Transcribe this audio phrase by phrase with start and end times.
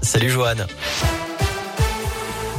[0.00, 0.64] Salut Joanne.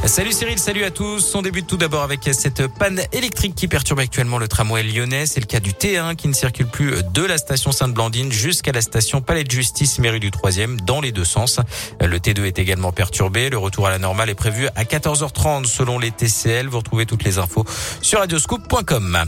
[0.04, 1.34] Salut Cyril, salut à tous.
[1.34, 5.24] On débute tout d'abord avec cette panne électrique qui perturbe actuellement le tramway lyonnais.
[5.24, 8.82] C'est le cas du T1 qui ne circule plus de la station Sainte-Blandine jusqu'à la
[8.82, 11.60] station Palais de Justice, mairie du 3e, dans les deux sens.
[11.98, 13.48] Le T2 est également perturbé.
[13.48, 16.68] Le retour à la normale est prévu à 14h30 selon les TCL.
[16.68, 17.64] Vous retrouvez toutes les infos
[18.02, 19.24] sur radioscoop.com.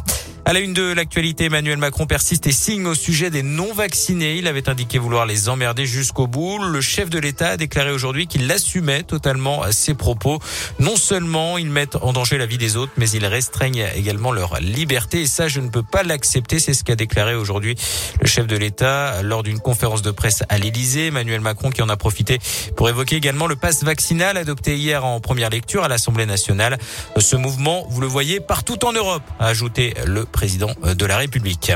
[0.51, 4.35] À la une de l'actualité, Emmanuel Macron persiste et signe au sujet des non-vaccinés.
[4.35, 6.59] Il avait indiqué vouloir les emmerder jusqu'au bout.
[6.59, 10.41] Le chef de l'État a déclaré aujourd'hui qu'il assumait totalement ses propos.
[10.81, 14.59] Non seulement ils mettent en danger la vie des autres, mais ils restreignent également leur
[14.59, 15.21] liberté.
[15.21, 16.59] Et ça, je ne peux pas l'accepter.
[16.59, 17.77] C'est ce qu'a déclaré aujourd'hui
[18.21, 21.07] le chef de l'État lors d'une conférence de presse à l'Élysée.
[21.07, 22.41] Emmanuel Macron qui en a profité
[22.75, 26.77] pour évoquer également le pass vaccinal adopté hier en première lecture à l'Assemblée nationale.
[27.19, 31.73] Ce mouvement, vous le voyez partout en Europe, a ajouté le président de la République.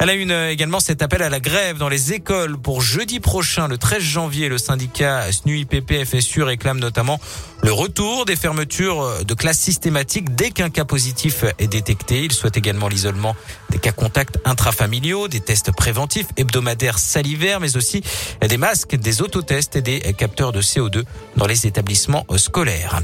[0.00, 3.66] Elle a une également cet appel à la grève dans les écoles pour jeudi prochain,
[3.66, 4.48] le 13 janvier.
[4.48, 7.18] Le syndicat SNUIPP FSU réclame notamment
[7.64, 12.22] le retour des fermetures de classes systématiques dès qu'un cas positif est détecté.
[12.22, 13.34] Il souhaite également l'isolement
[13.70, 18.04] des cas contacts intrafamiliaux, des tests préventifs hebdomadaires salivaires, mais aussi
[18.40, 21.02] des masques, des autotests et des capteurs de CO2
[21.36, 23.00] dans les établissements scolaires.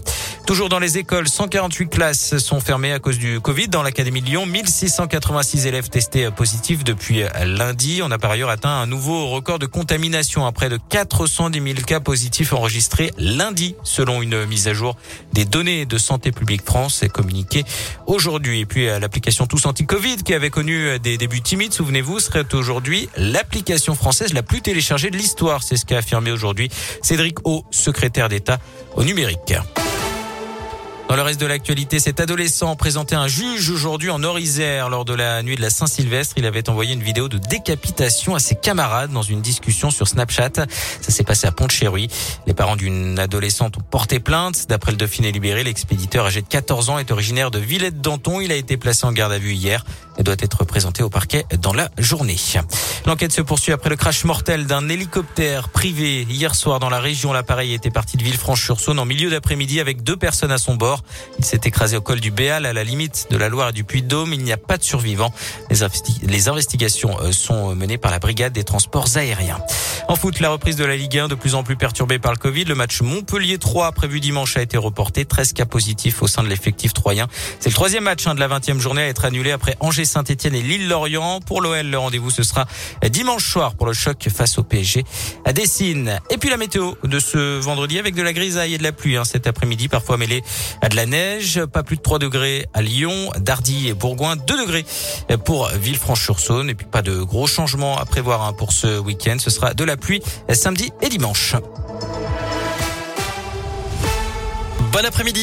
[0.47, 3.67] Toujours dans les écoles, 148 classes sont fermées à cause du Covid.
[3.67, 8.01] Dans l'Académie de Lyon, 1686 élèves testés positifs depuis lundi.
[8.03, 11.75] On a par ailleurs atteint un nouveau record de contamination à près de 410 000
[11.87, 14.97] cas positifs enregistrés lundi, selon une mise à jour
[15.33, 17.65] des données de Santé publique France communiquée
[18.07, 18.61] aujourd'hui.
[18.61, 23.95] Et puis l'application Tous Anti-Covid qui avait connu des débuts timides, souvenez-vous, serait aujourd'hui l'application
[23.95, 25.63] française la plus téléchargée de l'histoire.
[25.63, 26.69] C'est ce qu'a affirmé aujourd'hui
[27.03, 28.59] Cédric O, secrétaire d'État
[28.97, 29.55] au numérique.
[31.09, 35.13] Dans le reste de l'actualité, cet adolescent présenté un juge aujourd'hui en Orisère lors de
[35.13, 36.35] la nuit de la Saint-Sylvestre.
[36.39, 40.53] Il avait envoyé une vidéo de décapitation à ses camarades dans une discussion sur Snapchat.
[40.55, 42.09] Ça s'est passé à Pont-de-Chéruy.
[42.47, 44.67] Les parents d'une adolescente ont porté plainte.
[44.69, 48.41] D'après le Dauphiné libéré, l'expéditeur âgé de 14 ans est originaire de Villette-Danton.
[48.41, 49.85] Il a été placé en garde à vue hier
[50.17, 52.37] et doit être présenté au parquet dans la journée.
[53.07, 57.33] L'enquête se poursuit après le crash mortel d'un hélicoptère privé hier soir dans la région.
[57.33, 60.94] L'appareil était parti de Villefranche-sur-Saône en milieu d'après-midi avec deux personnes à son bord.
[61.39, 63.85] Il s'est écrasé au col du Béal à la limite de la Loire et du
[63.85, 64.33] Puy-de-Dôme.
[64.33, 65.33] Il n'y a pas de survivants.
[65.71, 65.79] Les,
[66.23, 69.61] les investigations euh, sont menées par la brigade des transports aériens.
[70.09, 72.37] En foot, la reprise de la Ligue 1 de plus en plus perturbée par le
[72.37, 72.65] Covid.
[72.65, 75.25] Le match Montpellier 3 prévu dimanche a été reporté.
[75.25, 77.27] 13 cas positifs au sein de l'effectif troyen.
[77.59, 80.55] C'est le troisième match hein, de la 20e journée à être annulé après Angers Saint-Etienne
[80.55, 81.41] et Lille-Lorient.
[81.41, 82.67] Pour l'OL, le rendez-vous ce sera
[83.09, 85.05] dimanche soir pour le choc face au PSG
[85.45, 86.21] à Dessine.
[86.31, 89.17] Et puis la météo de ce vendredi avec de la grisaille et de la pluie
[89.17, 90.43] hein, cet après-midi, parfois mêlée
[90.89, 91.65] de la neige.
[91.67, 94.85] Pas plus de 3 degrés à Lyon, Dardy et Bourgoin, 2 degrés
[95.45, 96.71] pour Villefranche-sur-Saône.
[96.71, 99.37] Et puis pas de gros changements à prévoir hein, pour ce week-end.
[99.39, 101.55] Ce sera de la pluie samedi et dimanche.
[104.93, 105.43] Bon après-midi.